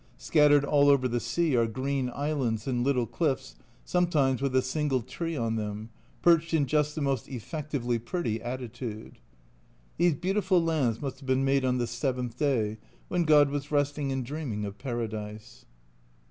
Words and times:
Scattered 0.17 0.65
all 0.65 0.89
over 0.89 1.07
the 1.07 1.19
sea 1.19 1.55
are 1.55 1.67
green 1.67 2.09
islands 2.15 2.65
and 2.65 2.83
little 2.83 3.05
cliffs, 3.05 3.55
sometimes 3.85 4.41
with 4.41 4.55
a 4.55 4.63
single 4.63 5.03
tree 5.03 5.37
on 5.37 5.57
them, 5.57 5.91
perched 6.23 6.55
in 6.55 6.65
just 6.65 6.95
the 6.95 7.01
most 7.01 7.27
effec 7.27 7.69
tively 7.69 8.03
pretty 8.03 8.41
attitude. 8.41 9.19
These 9.97 10.15
beautiful 10.15 10.59
lands 10.59 10.99
must 11.03 11.19
have 11.19 11.27
been 11.27 11.45
made 11.45 11.63
on 11.63 11.77
the 11.77 11.85
seventh 11.85 12.35
day, 12.35 12.79
when 13.09 13.25
God 13.25 13.51
was 13.51 13.69
resting 13.69 14.11
and 14.11 14.25
dreaming 14.25 14.65
of 14.65 14.79
Paradise. 14.79 15.67